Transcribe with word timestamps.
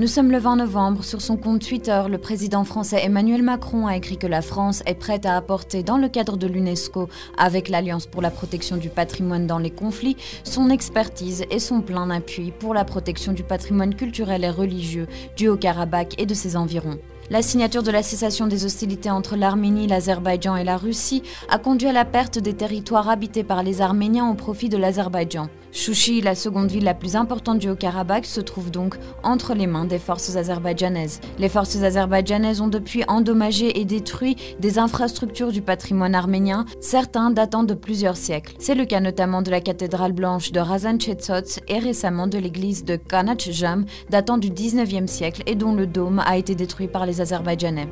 Nous 0.00 0.06
sommes 0.06 0.30
le 0.30 0.38
20 0.38 0.56
novembre. 0.56 1.04
Sur 1.04 1.20
son 1.20 1.36
compte 1.36 1.60
Twitter, 1.60 2.04
le 2.08 2.16
président 2.16 2.64
français 2.64 3.04
Emmanuel 3.04 3.42
Macron 3.42 3.86
a 3.86 3.98
écrit 3.98 4.16
que 4.16 4.26
la 4.26 4.40
France 4.40 4.82
est 4.86 4.94
prête 4.94 5.26
à 5.26 5.36
apporter, 5.36 5.82
dans 5.82 5.98
le 5.98 6.08
cadre 6.08 6.38
de 6.38 6.46
l'UNESCO, 6.46 7.10
avec 7.36 7.68
l'Alliance 7.68 8.06
pour 8.06 8.22
la 8.22 8.30
protection 8.30 8.78
du 8.78 8.88
patrimoine 8.88 9.46
dans 9.46 9.58
les 9.58 9.68
conflits, 9.68 10.16
son 10.42 10.70
expertise 10.70 11.44
et 11.50 11.58
son 11.58 11.82
plein 11.82 12.08
appui 12.08 12.50
pour 12.50 12.72
la 12.72 12.86
protection 12.86 13.34
du 13.34 13.42
patrimoine 13.42 13.94
culturel 13.94 14.42
et 14.42 14.48
religieux 14.48 15.06
du 15.36 15.48
Haut-Karabakh 15.48 16.14
et 16.16 16.24
de 16.24 16.32
ses 16.32 16.56
environs. 16.56 16.98
La 17.28 17.42
signature 17.42 17.82
de 17.82 17.90
la 17.90 18.02
cessation 18.02 18.46
des 18.46 18.64
hostilités 18.64 19.10
entre 19.10 19.36
l'Arménie, 19.36 19.86
l'Azerbaïdjan 19.86 20.56
et 20.56 20.64
la 20.64 20.78
Russie 20.78 21.22
a 21.50 21.58
conduit 21.58 21.88
à 21.88 21.92
la 21.92 22.06
perte 22.06 22.38
des 22.38 22.54
territoires 22.54 23.10
habités 23.10 23.44
par 23.44 23.62
les 23.62 23.82
Arméniens 23.82 24.30
au 24.30 24.34
profit 24.34 24.70
de 24.70 24.78
l'Azerbaïdjan. 24.78 25.50
Chouchi, 25.72 26.20
la 26.20 26.34
seconde 26.34 26.70
ville 26.70 26.84
la 26.84 26.94
plus 26.94 27.14
importante 27.14 27.58
du 27.58 27.68
Haut-Karabakh, 27.68 28.26
se 28.26 28.40
trouve 28.40 28.70
donc 28.70 28.96
entre 29.22 29.54
les 29.54 29.66
mains 29.66 29.84
des 29.84 29.98
forces 29.98 30.34
azerbaïdjanaises. 30.34 31.20
Les 31.38 31.48
forces 31.48 31.76
azerbaïdjanaises 31.76 32.60
ont 32.60 32.68
depuis 32.68 33.04
endommagé 33.06 33.80
et 33.80 33.84
détruit 33.84 34.36
des 34.58 34.78
infrastructures 34.78 35.52
du 35.52 35.62
patrimoine 35.62 36.14
arménien, 36.14 36.66
certains 36.80 37.30
datant 37.30 37.62
de 37.62 37.74
plusieurs 37.74 38.16
siècles. 38.16 38.54
C'est 38.58 38.74
le 38.74 38.84
cas 38.84 39.00
notamment 39.00 39.42
de 39.42 39.50
la 39.50 39.60
cathédrale 39.60 40.12
blanche 40.12 40.50
de 40.50 40.60
Razan 40.60 40.98
Chetsotz 40.98 41.60
et 41.68 41.78
récemment 41.78 42.26
de 42.26 42.38
l'église 42.38 42.84
de 42.84 42.96
Kanachjam, 42.96 43.84
datant 44.10 44.38
du 44.38 44.50
19e 44.50 45.06
siècle 45.06 45.42
et 45.46 45.54
dont 45.54 45.74
le 45.74 45.86
dôme 45.86 46.20
a 46.26 46.36
été 46.36 46.54
détruit 46.54 46.88
par 46.88 47.06
les 47.06 47.20
Azerbaïdjanais. 47.20 47.88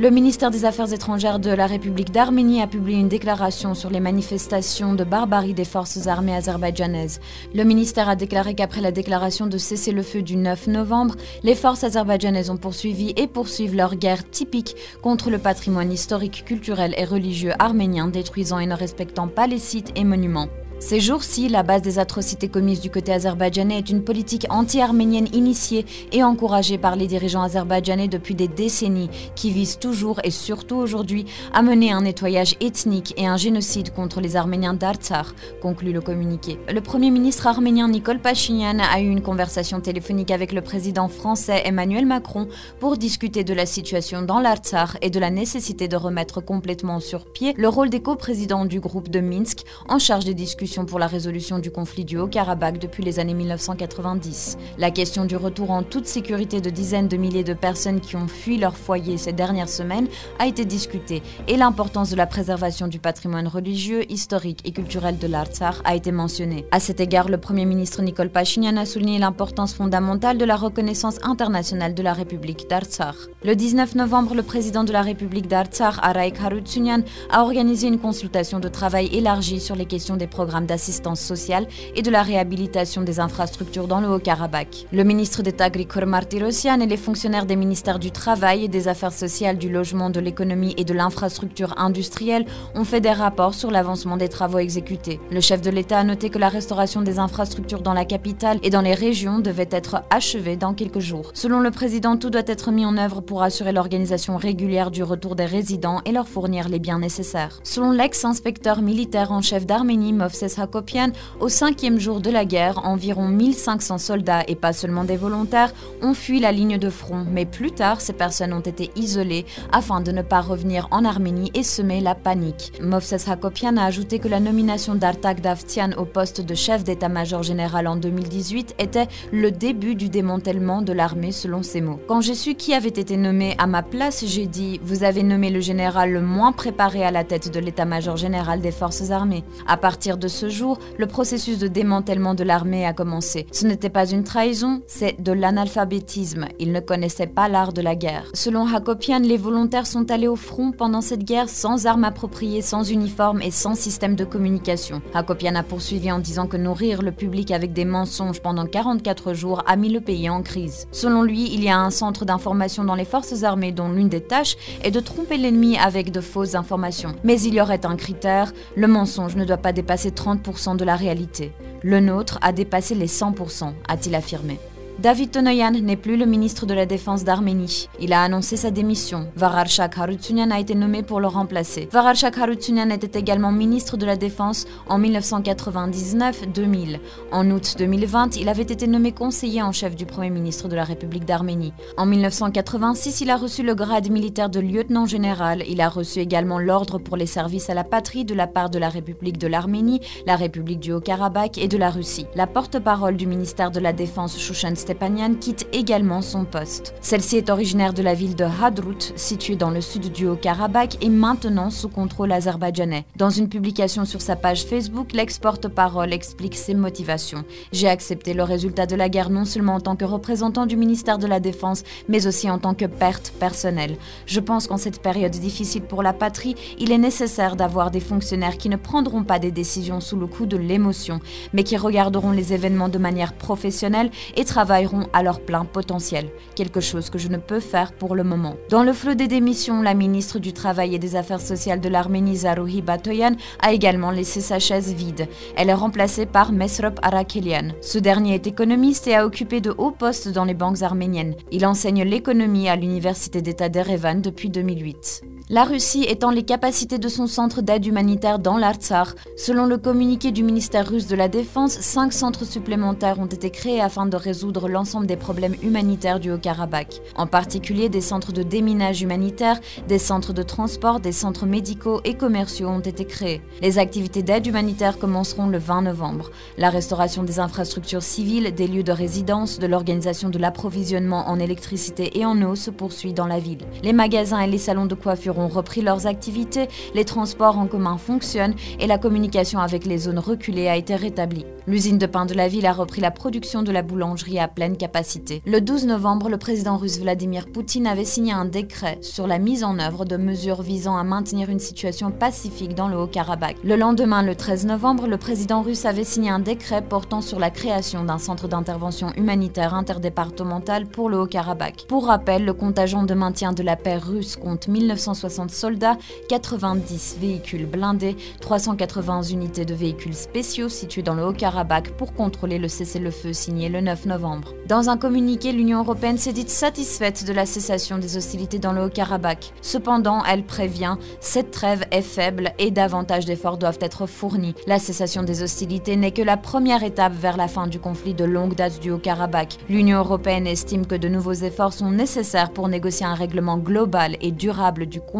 Le 0.00 0.08
ministère 0.08 0.50
des 0.50 0.64
Affaires 0.64 0.94
étrangères 0.94 1.38
de 1.38 1.50
la 1.50 1.66
République 1.66 2.10
d'Arménie 2.10 2.62
a 2.62 2.66
publié 2.66 2.98
une 2.98 3.10
déclaration 3.10 3.74
sur 3.74 3.90
les 3.90 4.00
manifestations 4.00 4.94
de 4.94 5.04
barbarie 5.04 5.52
des 5.52 5.66
forces 5.66 6.06
armées 6.06 6.34
azerbaïdjanaises. 6.34 7.20
Le 7.54 7.64
ministère 7.64 8.08
a 8.08 8.16
déclaré 8.16 8.54
qu'après 8.54 8.80
la 8.80 8.92
déclaration 8.92 9.46
de 9.46 9.58
cessez-le-feu 9.58 10.22
du 10.22 10.36
9 10.36 10.68
novembre, 10.68 11.16
les 11.42 11.54
forces 11.54 11.84
azerbaïdjanaises 11.84 12.48
ont 12.48 12.56
poursuivi 12.56 13.12
et 13.18 13.26
poursuivent 13.26 13.76
leur 13.76 13.94
guerre 13.94 14.24
typique 14.30 14.74
contre 15.02 15.28
le 15.28 15.36
patrimoine 15.36 15.92
historique, 15.92 16.46
culturel 16.46 16.94
et 16.96 17.04
religieux 17.04 17.52
arménien, 17.58 18.08
détruisant 18.08 18.58
et 18.58 18.64
ne 18.64 18.74
respectant 18.74 19.28
pas 19.28 19.46
les 19.46 19.58
sites 19.58 19.92
et 19.96 20.04
monuments. 20.04 20.48
Ces 20.80 20.98
jours-ci, 20.98 21.48
la 21.48 21.62
base 21.62 21.82
des 21.82 21.98
atrocités 21.98 22.48
commises 22.48 22.80
du 22.80 22.90
côté 22.90 23.12
azerbaïdjanais 23.12 23.76
est 23.76 23.90
une 23.90 24.02
politique 24.02 24.46
anti-arménienne 24.48 25.28
initiée 25.34 25.84
et 26.10 26.24
encouragée 26.24 26.78
par 26.78 26.96
les 26.96 27.06
dirigeants 27.06 27.42
azerbaïdjanais 27.42 28.08
depuis 28.08 28.34
des 28.34 28.48
décennies, 28.48 29.10
qui 29.36 29.50
vise 29.50 29.78
toujours 29.78 30.20
et 30.24 30.30
surtout 30.30 30.76
aujourd'hui 30.76 31.26
à 31.52 31.60
mener 31.60 31.92
un 31.92 32.00
nettoyage 32.00 32.56
ethnique 32.62 33.12
et 33.18 33.26
un 33.26 33.36
génocide 33.36 33.92
contre 33.92 34.22
les 34.22 34.36
Arméniens 34.36 34.72
d'Artsar, 34.72 35.34
conclut 35.60 35.92
le 35.92 36.00
communiqué. 36.00 36.58
Le 36.72 36.80
premier 36.80 37.10
ministre 37.10 37.46
arménien 37.46 37.86
Nicole 37.86 38.18
Pachinian 38.18 38.78
a 38.78 39.00
eu 39.00 39.08
une 39.08 39.22
conversation 39.22 39.80
téléphonique 39.80 40.30
avec 40.30 40.50
le 40.50 40.62
président 40.62 41.08
français 41.08 41.62
Emmanuel 41.66 42.06
Macron 42.06 42.48
pour 42.80 42.96
discuter 42.96 43.44
de 43.44 43.52
la 43.52 43.66
situation 43.66 44.22
dans 44.22 44.40
l'Artsar 44.40 44.96
et 45.02 45.10
de 45.10 45.20
la 45.20 45.30
nécessité 45.30 45.88
de 45.88 45.96
remettre 45.96 46.40
complètement 46.40 47.00
sur 47.00 47.30
pied 47.30 47.52
le 47.58 47.68
rôle 47.68 47.90
des 47.90 48.00
coprésidents 48.00 48.64
du 48.64 48.80
groupe 48.80 49.10
de 49.10 49.20
Minsk 49.20 49.64
en 49.86 49.98
charge 49.98 50.24
des 50.24 50.34
discussions 50.34 50.69
pour 50.78 51.00
la 51.00 51.08
résolution 51.08 51.58
du 51.58 51.72
conflit 51.72 52.04
du 52.04 52.16
Haut-Karabakh 52.16 52.78
depuis 52.78 53.02
les 53.02 53.18
années 53.18 53.34
1990. 53.34 54.56
La 54.78 54.92
question 54.92 55.24
du 55.24 55.34
retour 55.34 55.72
en 55.72 55.82
toute 55.82 56.06
sécurité 56.06 56.60
de 56.60 56.70
dizaines 56.70 57.08
de 57.08 57.16
milliers 57.16 57.42
de 57.42 57.54
personnes 57.54 58.00
qui 58.00 58.14
ont 58.14 58.28
fui 58.28 58.56
leur 58.56 58.76
foyer 58.76 59.18
ces 59.18 59.32
dernières 59.32 59.68
semaines 59.68 60.06
a 60.38 60.46
été 60.46 60.64
discutée 60.64 61.22
et 61.48 61.56
l'importance 61.56 62.10
de 62.10 62.16
la 62.16 62.26
préservation 62.26 62.86
du 62.86 63.00
patrimoine 63.00 63.48
religieux, 63.48 64.10
historique 64.10 64.60
et 64.64 64.70
culturel 64.70 65.18
de 65.18 65.26
l'Artsar 65.26 65.82
a 65.84 65.96
été 65.96 66.12
mentionnée. 66.12 66.64
À 66.70 66.78
cet 66.78 67.00
égard, 67.00 67.28
le 67.28 67.38
Premier 67.38 67.64
ministre 67.64 68.00
Nicole 68.00 68.30
Pachinian 68.30 68.76
a 68.76 68.86
souligné 68.86 69.18
l'importance 69.18 69.74
fondamentale 69.74 70.38
de 70.38 70.44
la 70.44 70.56
reconnaissance 70.56 71.18
internationale 71.24 71.94
de 71.94 72.02
la 72.02 72.12
République 72.12 72.68
d'Artsar. 72.70 73.16
Le 73.42 73.56
19 73.56 73.96
novembre, 73.96 74.36
le 74.36 74.44
président 74.44 74.84
de 74.84 74.92
la 74.92 75.02
République 75.02 75.48
d'Artsar, 75.48 75.98
Araik 76.04 76.40
Harutyunyan, 76.40 77.02
a 77.30 77.42
organisé 77.42 77.88
une 77.88 77.98
consultation 77.98 78.60
de 78.60 78.68
travail 78.68 79.08
élargie 79.12 79.58
sur 79.58 79.74
les 79.74 79.86
questions 79.86 80.16
des 80.16 80.28
programmes 80.28 80.59
d'assistance 80.66 81.20
sociale 81.20 81.66
et 81.94 82.02
de 82.02 82.10
la 82.10 82.22
réhabilitation 82.22 83.02
des 83.02 83.20
infrastructures 83.20 83.86
dans 83.86 84.00
le 84.00 84.08
Haut-Karabakh. 84.08 84.86
Le 84.92 85.04
ministre 85.04 85.42
d'État 85.42 85.70
Grigor 85.70 86.06
Martirosyan 86.06 86.80
et 86.80 86.86
les 86.86 86.96
fonctionnaires 86.96 87.46
des 87.46 87.56
ministères 87.56 87.98
du 87.98 88.10
Travail 88.10 88.64
et 88.64 88.68
des 88.68 88.88
Affaires 88.88 89.12
sociales, 89.12 89.58
du 89.58 89.70
Logement, 89.70 90.10
de 90.10 90.20
l'Économie 90.20 90.74
et 90.76 90.84
de 90.84 90.94
l'Infrastructure 90.94 91.74
industrielle 91.78 92.46
ont 92.74 92.84
fait 92.84 93.00
des 93.00 93.12
rapports 93.12 93.54
sur 93.54 93.70
l'avancement 93.70 94.16
des 94.16 94.28
travaux 94.28 94.58
exécutés. 94.58 95.20
Le 95.30 95.40
chef 95.40 95.60
de 95.60 95.70
l'État 95.70 95.98
a 95.98 96.04
noté 96.04 96.30
que 96.30 96.38
la 96.38 96.48
restauration 96.48 97.02
des 97.02 97.18
infrastructures 97.18 97.82
dans 97.82 97.94
la 97.94 98.04
capitale 98.04 98.58
et 98.62 98.70
dans 98.70 98.80
les 98.80 98.94
régions 98.94 99.38
devait 99.38 99.68
être 99.70 100.02
achevée 100.10 100.56
dans 100.56 100.74
quelques 100.74 101.00
jours. 101.00 101.30
Selon 101.34 101.60
le 101.60 101.70
président, 101.70 102.16
tout 102.16 102.30
doit 102.30 102.42
être 102.46 102.70
mis 102.70 102.84
en 102.84 102.96
œuvre 102.96 103.20
pour 103.20 103.42
assurer 103.42 103.72
l'organisation 103.72 104.36
régulière 104.36 104.90
du 104.90 105.02
retour 105.02 105.36
des 105.36 105.44
résidents 105.44 106.00
et 106.04 106.12
leur 106.12 106.28
fournir 106.28 106.68
les 106.68 106.78
biens 106.78 106.98
nécessaires. 106.98 107.60
Selon 107.62 107.92
l'ex-inspecteur 107.92 108.82
militaire 108.82 109.32
en 109.32 109.42
chef 109.42 109.66
d'Arménie, 109.66 110.12
Movses 110.12 110.49
Hakopian, 110.58 111.10
au 111.40 111.48
cinquième 111.48 111.98
jour 111.98 112.20
de 112.20 112.30
la 112.30 112.44
guerre, 112.44 112.84
environ 112.84 113.28
1500 113.28 113.98
soldats, 113.98 114.42
et 114.48 114.54
pas 114.54 114.72
seulement 114.72 115.04
des 115.04 115.16
volontaires, 115.16 115.72
ont 116.02 116.14
fui 116.14 116.40
la 116.40 116.52
ligne 116.52 116.78
de 116.78 116.90
front, 116.90 117.26
mais 117.30 117.44
plus 117.44 117.72
tard, 117.72 118.00
ces 118.00 118.12
personnes 118.12 118.52
ont 118.52 118.60
été 118.60 118.90
isolées 118.96 119.46
afin 119.72 120.00
de 120.00 120.12
ne 120.12 120.22
pas 120.22 120.40
revenir 120.40 120.88
en 120.90 121.04
Arménie 121.04 121.50
et 121.54 121.62
semer 121.62 122.00
la 122.00 122.14
panique. 122.14 122.72
Movses 122.80 123.28
Hakopian 123.28 123.76
a 123.76 123.84
ajouté 123.84 124.18
que 124.18 124.28
la 124.28 124.40
nomination 124.40 124.94
d'Artak 124.94 125.40
Davtian 125.40 125.90
au 125.96 126.04
poste 126.04 126.40
de 126.40 126.54
chef 126.54 126.84
d'état-major 126.84 127.42
général 127.42 127.86
en 127.86 127.96
2018 127.96 128.74
était 128.78 129.08
le 129.32 129.50
début 129.50 129.94
du 129.94 130.08
démantèlement 130.08 130.82
de 130.82 130.92
l'armée 130.92 131.32
selon 131.32 131.62
ses 131.62 131.80
mots. 131.80 132.00
Quand 132.08 132.20
j'ai 132.20 132.34
su 132.34 132.54
qui 132.54 132.74
avait 132.74 132.88
été 132.88 133.16
nommé 133.16 133.54
à 133.58 133.66
ma 133.66 133.82
place, 133.82 134.24
j'ai 134.26 134.46
dit 134.46 134.80
Vous 134.82 135.04
avez 135.04 135.22
nommé 135.22 135.50
le 135.50 135.60
général 135.60 136.12
le 136.12 136.20
moins 136.20 136.52
préparé 136.52 137.04
à 137.04 137.10
la 137.10 137.24
tête 137.24 137.52
de 137.52 137.60
l'état-major 137.60 138.16
général 138.16 138.60
des 138.60 138.70
forces 138.70 139.10
armées. 139.10 139.44
À 139.66 139.76
partir 139.76 140.16
de 140.16 140.28
ce 140.28 140.39
jour, 140.48 140.78
le 140.98 141.06
processus 141.06 141.58
de 141.58 141.68
démantèlement 141.68 142.34
de 142.34 142.44
l'armée 142.44 142.86
a 142.86 142.92
commencé. 142.92 143.46
Ce 143.52 143.66
n'était 143.66 143.90
pas 143.90 144.06
une 144.06 144.24
trahison, 144.24 144.82
c'est 144.86 145.20
de 145.20 145.32
l'analphabétisme. 145.32 146.46
Ils 146.58 146.72
ne 146.72 146.80
connaissaient 146.80 147.26
pas 147.26 147.48
l'art 147.48 147.72
de 147.72 147.82
la 147.82 147.96
guerre. 147.96 148.24
Selon 148.34 148.66
Hakopian, 148.66 149.20
les 149.20 149.36
volontaires 149.36 149.86
sont 149.86 150.10
allés 150.10 150.28
au 150.28 150.36
front 150.36 150.72
pendant 150.72 151.00
cette 151.00 151.24
guerre 151.24 151.48
sans 151.48 151.86
armes 151.86 152.04
appropriées, 152.04 152.62
sans 152.62 152.90
uniforme 152.90 153.42
et 153.42 153.50
sans 153.50 153.74
système 153.74 154.16
de 154.16 154.24
communication. 154.24 155.02
Hakopian 155.14 155.54
a 155.54 155.62
poursuivi 155.62 156.10
en 156.10 156.18
disant 156.18 156.46
que 156.46 156.56
nourrir 156.56 157.02
le 157.02 157.12
public 157.12 157.50
avec 157.50 157.72
des 157.72 157.84
mensonges 157.84 158.40
pendant 158.40 158.66
44 158.66 159.34
jours 159.34 159.62
a 159.66 159.76
mis 159.76 159.90
le 159.90 160.00
pays 160.00 160.30
en 160.30 160.42
crise. 160.42 160.86
Selon 160.92 161.22
lui, 161.22 161.52
il 161.52 161.62
y 161.64 161.68
a 161.68 161.78
un 161.78 161.90
centre 161.90 162.24
d'information 162.24 162.84
dans 162.84 162.94
les 162.94 163.04
forces 163.04 163.42
armées 163.42 163.72
dont 163.72 163.90
l'une 163.90 164.08
des 164.08 164.20
tâches 164.20 164.56
est 164.82 164.90
de 164.90 165.00
tromper 165.00 165.36
l'ennemi 165.36 165.76
avec 165.78 166.10
de 166.12 166.20
fausses 166.20 166.54
informations. 166.54 167.14
Mais 167.24 167.40
il 167.40 167.54
y 167.54 167.60
aurait 167.60 167.86
un 167.86 167.96
critère, 167.96 168.52
le 168.76 168.86
mensonge 168.86 169.36
ne 169.36 169.44
doit 169.44 169.56
pas 169.56 169.72
dépasser 169.72 170.10
30% 170.20 170.76
de 170.76 170.84
la 170.84 170.96
réalité. 170.96 171.52
Le 171.82 172.00
nôtre 172.00 172.38
a 172.42 172.52
dépassé 172.52 172.94
les 172.94 173.06
100%, 173.06 173.72
a-t-il 173.88 174.14
affirmé. 174.14 174.58
David 175.00 175.30
Tonoyan 175.30 175.70
n'est 175.70 175.96
plus 175.96 176.18
le 176.18 176.26
ministre 176.26 176.66
de 176.66 176.74
la 176.74 176.84
Défense 176.84 177.24
d'Arménie. 177.24 177.88
Il 178.00 178.12
a 178.12 178.22
annoncé 178.22 178.58
sa 178.58 178.70
démission. 178.70 179.28
Vararshak 179.34 179.96
Harutyunyan 179.96 180.50
a 180.50 180.60
été 180.60 180.74
nommé 180.74 181.02
pour 181.02 181.20
le 181.20 181.26
remplacer. 181.26 181.88
Vararshak 181.90 182.36
Harutyunyan 182.36 182.90
était 182.90 183.18
également 183.18 183.50
ministre 183.50 183.96
de 183.96 184.04
la 184.04 184.16
Défense 184.16 184.66
en 184.90 185.00
1999-2000. 185.00 186.98
En 187.32 187.50
août 187.50 187.76
2020, 187.78 188.36
il 188.36 188.50
avait 188.50 188.60
été 188.60 188.86
nommé 188.86 189.12
conseiller 189.12 189.62
en 189.62 189.72
chef 189.72 189.96
du 189.96 190.04
Premier 190.04 190.28
ministre 190.28 190.68
de 190.68 190.76
la 190.76 190.84
République 190.84 191.24
d'Arménie. 191.24 191.72
En 191.96 192.04
1986, 192.04 193.22
il 193.22 193.30
a 193.30 193.38
reçu 193.38 193.62
le 193.62 193.74
grade 193.74 194.10
militaire 194.10 194.50
de 194.50 194.60
lieutenant 194.60 195.06
général. 195.06 195.64
Il 195.66 195.80
a 195.80 195.88
reçu 195.88 196.18
également 196.18 196.58
l'ordre 196.58 196.98
pour 196.98 197.16
les 197.16 197.24
services 197.24 197.70
à 197.70 197.74
la 197.74 197.84
patrie 197.84 198.26
de 198.26 198.34
la 198.34 198.46
part 198.46 198.68
de 198.68 198.78
la 198.78 198.90
République 198.90 199.38
de 199.38 199.46
l'Arménie, 199.46 200.02
la 200.26 200.36
République 200.36 200.80
du 200.80 200.92
Haut-Karabakh 200.92 201.56
et 201.56 201.68
de 201.68 201.78
la 201.78 201.88
Russie. 201.88 202.26
La 202.34 202.46
porte-parole 202.46 203.16
du 203.16 203.26
ministère 203.26 203.70
de 203.70 203.80
la 203.80 203.94
Défense, 203.94 204.38
Shushan 204.38 204.74
Stepanian 204.90 205.34
quitte 205.34 205.68
également 205.72 206.20
son 206.20 206.44
poste. 206.44 206.94
Celle-ci 207.00 207.36
est 207.36 207.48
originaire 207.48 207.92
de 207.92 208.02
la 208.02 208.14
ville 208.14 208.34
de 208.34 208.42
Hadrut, 208.42 209.12
située 209.14 209.54
dans 209.54 209.70
le 209.70 209.80
sud 209.80 210.10
du 210.10 210.26
Haut-Karabakh 210.26 210.98
et 211.00 211.08
maintenant 211.08 211.70
sous 211.70 211.88
contrôle 211.88 212.32
azerbaïdjanais. 212.32 213.04
Dans 213.14 213.30
une 213.30 213.48
publication 213.48 214.04
sur 214.04 214.20
sa 214.20 214.34
page 214.34 214.64
Facebook, 214.64 215.12
l'ex-porte-parole 215.12 216.12
explique 216.12 216.56
ses 216.56 216.74
motivations. 216.74 217.44
J'ai 217.70 217.88
accepté 217.88 218.34
le 218.34 218.42
résultat 218.42 218.86
de 218.86 218.96
la 218.96 219.08
guerre 219.08 219.30
non 219.30 219.44
seulement 219.44 219.74
en 219.74 219.80
tant 219.80 219.94
que 219.94 220.04
représentant 220.04 220.66
du 220.66 220.76
ministère 220.76 221.18
de 221.18 221.28
la 221.28 221.38
Défense, 221.38 221.84
mais 222.08 222.26
aussi 222.26 222.50
en 222.50 222.58
tant 222.58 222.74
que 222.74 222.86
perte 222.86 223.32
personnelle. 223.38 223.96
Je 224.26 224.40
pense 224.40 224.66
qu'en 224.66 224.76
cette 224.76 225.00
période 225.00 225.30
difficile 225.30 225.82
pour 225.82 226.02
la 226.02 226.12
patrie, 226.12 226.56
il 226.80 226.90
est 226.90 226.98
nécessaire 226.98 227.54
d'avoir 227.54 227.92
des 227.92 228.00
fonctionnaires 228.00 228.58
qui 228.58 228.68
ne 228.68 228.76
prendront 228.76 229.22
pas 229.22 229.38
des 229.38 229.52
décisions 229.52 230.00
sous 230.00 230.16
le 230.16 230.26
coup 230.26 230.46
de 230.46 230.56
l'émotion, 230.56 231.20
mais 231.52 231.62
qui 231.62 231.76
regarderont 231.76 232.32
les 232.32 232.54
événements 232.54 232.88
de 232.88 232.98
manière 232.98 233.34
professionnelle 233.34 234.10
et 234.34 234.44
travailleront 234.44 234.79
à 235.12 235.22
leur 235.22 235.40
plein 235.40 235.64
potentiel, 235.64 236.30
quelque 236.54 236.80
chose 236.80 237.10
que 237.10 237.18
je 237.18 237.28
ne 237.28 237.36
peux 237.36 237.60
faire 237.60 237.92
pour 237.92 238.14
le 238.14 238.24
moment. 238.24 238.56
Dans 238.68 238.82
le 238.82 238.92
flot 238.92 239.14
des 239.14 239.28
démissions, 239.28 239.82
la 239.82 239.94
ministre 239.94 240.38
du 240.38 240.52
Travail 240.52 240.94
et 240.94 240.98
des 240.98 241.16
Affaires 241.16 241.40
sociales 241.40 241.80
de 241.80 241.88
l'Arménie, 241.88 242.36
Zarouhi 242.36 242.82
Batoyan, 242.82 243.36
a 243.60 243.72
également 243.72 244.10
laissé 244.10 244.40
sa 244.40 244.58
chaise 244.58 244.92
vide. 244.92 245.28
Elle 245.56 245.70
est 245.70 245.74
remplacée 245.74 246.26
par 246.26 246.52
Mesrop 246.52 246.98
Arakelian. 247.02 247.72
Ce 247.80 247.98
dernier 247.98 248.34
est 248.34 248.46
économiste 248.46 249.06
et 249.06 249.14
a 249.14 249.26
occupé 249.26 249.60
de 249.60 249.74
hauts 249.76 249.90
postes 249.90 250.28
dans 250.28 250.44
les 250.44 250.54
banques 250.54 250.82
arméniennes. 250.82 251.34
Il 251.50 251.66
enseigne 251.66 252.04
l'économie 252.04 252.68
à 252.68 252.76
l'Université 252.76 253.42
d'État 253.42 253.68
d'Erevan 253.68 254.20
depuis 254.20 254.50
2008. 254.50 255.39
La 255.52 255.64
Russie 255.64 256.04
étend 256.04 256.30
les 256.30 256.44
capacités 256.44 256.98
de 256.98 257.08
son 257.08 257.26
centre 257.26 257.60
d'aide 257.60 257.84
humanitaire 257.84 258.38
dans 258.38 258.56
l'Artsar. 258.56 259.16
Selon 259.36 259.66
le 259.66 259.78
communiqué 259.78 260.30
du 260.30 260.44
ministère 260.44 260.88
russe 260.88 261.08
de 261.08 261.16
la 261.16 261.26
Défense, 261.26 261.72
cinq 261.72 262.12
centres 262.12 262.44
supplémentaires 262.44 263.18
ont 263.18 263.26
été 263.26 263.50
créés 263.50 263.80
afin 263.80 264.06
de 264.06 264.14
résoudre 264.14 264.68
l'ensemble 264.68 265.08
des 265.08 265.16
problèmes 265.16 265.56
humanitaires 265.60 266.20
du 266.20 266.30
Haut-Karabakh. 266.30 267.02
En 267.16 267.26
particulier, 267.26 267.88
des 267.88 268.00
centres 268.00 268.30
de 268.30 268.44
déminage 268.44 269.02
humanitaire, 269.02 269.58
des 269.88 269.98
centres 269.98 270.32
de 270.32 270.44
transport, 270.44 271.00
des 271.00 271.10
centres 271.10 271.46
médicaux 271.46 272.00
et 272.04 272.14
commerciaux 272.14 272.68
ont 272.68 272.78
été 272.78 273.04
créés. 273.04 273.42
Les 273.60 273.80
activités 273.80 274.22
d'aide 274.22 274.46
humanitaire 274.46 275.00
commenceront 275.00 275.48
le 275.48 275.58
20 275.58 275.82
novembre. 275.82 276.30
La 276.58 276.70
restauration 276.70 277.24
des 277.24 277.40
infrastructures 277.40 278.04
civiles, 278.04 278.54
des 278.54 278.68
lieux 278.68 278.84
de 278.84 278.92
résidence, 278.92 279.58
de 279.58 279.66
l'organisation 279.66 280.28
de 280.28 280.38
l'approvisionnement 280.38 281.28
en 281.28 281.40
électricité 281.40 282.20
et 282.20 282.24
en 282.24 282.40
eau 282.40 282.54
se 282.54 282.70
poursuit 282.70 283.14
dans 283.14 283.26
la 283.26 283.40
ville. 283.40 283.66
Les 283.82 283.92
magasins 283.92 284.42
et 284.42 284.46
les 284.46 284.56
salons 284.56 284.86
de 284.86 284.94
coiffure 284.94 285.39
repris 285.48 285.82
leurs 285.82 286.06
activités, 286.06 286.68
les 286.94 287.04
transports 287.04 287.58
en 287.58 287.66
commun 287.66 287.98
fonctionnent 287.98 288.54
et 288.78 288.86
la 288.86 288.98
communication 288.98 289.60
avec 289.60 289.86
les 289.86 289.98
zones 289.98 290.18
reculées 290.18 290.68
a 290.68 290.76
été 290.76 290.96
rétablie. 290.96 291.46
L'usine 291.66 291.98
de 291.98 292.06
pain 292.06 292.26
de 292.26 292.34
la 292.34 292.48
ville 292.48 292.66
a 292.66 292.72
repris 292.72 293.00
la 293.00 293.10
production 293.10 293.62
de 293.62 293.70
la 293.70 293.82
boulangerie 293.82 294.38
à 294.38 294.48
pleine 294.48 294.76
capacité. 294.76 295.42
Le 295.46 295.60
12 295.60 295.86
novembre, 295.86 296.28
le 296.28 296.36
président 296.36 296.76
russe 296.76 296.98
Vladimir 296.98 297.46
Poutine 297.46 297.86
avait 297.86 298.04
signé 298.04 298.32
un 298.32 298.44
décret 298.44 298.98
sur 299.02 299.26
la 299.26 299.38
mise 299.38 299.62
en 299.62 299.78
œuvre 299.78 300.04
de 300.04 300.16
mesures 300.16 300.62
visant 300.62 300.96
à 300.96 301.04
maintenir 301.04 301.48
une 301.48 301.58
situation 301.58 302.10
pacifique 302.10 302.74
dans 302.74 302.88
le 302.88 302.96
Haut-Karabakh. 302.96 303.56
Le 303.62 303.76
lendemain, 303.76 304.22
le 304.22 304.34
13 304.34 304.66
novembre, 304.66 305.06
le 305.06 305.16
président 305.16 305.62
russe 305.62 305.84
avait 305.84 306.04
signé 306.04 306.30
un 306.30 306.40
décret 306.40 306.82
portant 306.82 307.20
sur 307.20 307.38
la 307.38 307.50
création 307.50 308.04
d'un 308.04 308.18
centre 308.18 308.48
d'intervention 308.48 309.12
humanitaire 309.16 309.74
interdépartemental 309.74 310.86
pour 310.86 311.08
le 311.08 311.20
Haut-Karabakh. 311.20 311.86
Pour 311.88 312.06
rappel, 312.06 312.44
le 312.44 312.52
contingent 312.52 313.04
de 313.04 313.14
maintien 313.14 313.52
de 313.52 313.62
la 313.62 313.76
paix 313.76 313.96
russe 313.96 314.36
compte 314.36 314.66
1960 314.66 315.29
soldats, 315.30 315.96
90 316.28 317.16
véhicules 317.20 317.66
blindés, 317.66 318.16
380 318.40 319.22
unités 319.22 319.64
de 319.64 319.74
véhicules 319.74 320.14
spéciaux 320.14 320.68
situés 320.68 321.02
dans 321.02 321.14
le 321.14 321.24
Haut-Karabakh 321.24 321.90
pour 321.96 322.14
contrôler 322.14 322.58
le 322.58 322.68
cessez-le-feu 322.68 323.32
signé 323.32 323.68
le 323.68 323.80
9 323.80 324.06
novembre. 324.06 324.54
Dans 324.68 324.90
un 324.90 324.96
communiqué, 324.96 325.52
l'Union 325.52 325.80
européenne 325.80 326.18
s'est 326.18 326.32
dite 326.32 326.50
satisfaite 326.50 327.24
de 327.24 327.32
la 327.32 327.46
cessation 327.46 327.98
des 327.98 328.16
hostilités 328.16 328.58
dans 328.58 328.72
le 328.72 328.82
Haut-Karabakh. 328.82 329.52
Cependant, 329.62 330.22
elle 330.24 330.44
prévient, 330.44 330.96
cette 331.20 331.50
trêve 331.50 331.84
est 331.90 332.02
faible 332.02 332.52
et 332.58 332.70
davantage 332.70 333.24
d'efforts 333.24 333.58
doivent 333.58 333.78
être 333.80 334.06
fournis. 334.06 334.54
La 334.66 334.78
cessation 334.78 335.22
des 335.22 335.42
hostilités 335.42 335.96
n'est 335.96 336.12
que 336.12 336.22
la 336.22 336.36
première 336.36 336.82
étape 336.82 337.14
vers 337.14 337.36
la 337.36 337.48
fin 337.48 337.66
du 337.66 337.78
conflit 337.78 338.14
de 338.14 338.24
longue 338.24 338.54
date 338.54 338.80
du 338.80 338.90
Haut-Karabakh. 338.90 339.58
L'Union 339.68 339.98
européenne 339.98 340.46
estime 340.46 340.86
que 340.86 340.94
de 340.94 341.08
nouveaux 341.08 341.32
efforts 341.32 341.72
sont 341.72 341.90
nécessaires 341.90 342.50
pour 342.50 342.68
négocier 342.68 343.06
un 343.06 343.14
règlement 343.14 343.58
global 343.58 344.16
et 344.20 344.30
durable 344.30 344.86
du 344.86 345.00
conflit, 345.00 345.19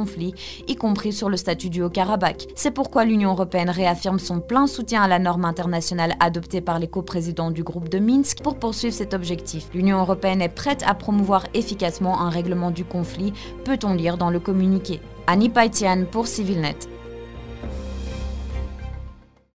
y 0.68 0.76
compris 0.76 1.12
sur 1.12 1.28
le 1.28 1.36
statut 1.36 1.70
du 1.70 1.82
Haut-Karabakh. 1.82 2.48
C'est 2.54 2.70
pourquoi 2.70 3.04
l'Union 3.04 3.30
européenne 3.30 3.70
réaffirme 3.70 4.18
son 4.18 4.40
plein 4.40 4.66
soutien 4.66 5.02
à 5.02 5.08
la 5.08 5.18
norme 5.18 5.44
internationale 5.44 6.14
adopté 6.20 6.60
par 6.60 6.78
les 6.78 6.88
coprésidents 6.88 7.50
du 7.50 7.62
groupe 7.62 7.88
de 7.88 7.98
Minsk 7.98 8.42
pour 8.42 8.58
poursuivre 8.58 8.94
cet 8.94 9.14
objectif. 9.14 9.68
L'Union 9.74 10.00
européenne 10.00 10.42
est 10.42 10.48
prête 10.48 10.82
à 10.86 10.94
promouvoir 10.94 11.44
efficacement 11.54 12.20
un 12.20 12.30
règlement 12.30 12.70
du 12.70 12.84
conflit, 12.84 13.32
peut-on 13.64 13.94
lire 13.94 14.16
dans 14.16 14.30
le 14.30 14.40
communiqué. 14.40 15.00
Annie 15.26 15.48
Paitian 15.48 16.04
pour 16.10 16.26
CivilNet. 16.26 16.99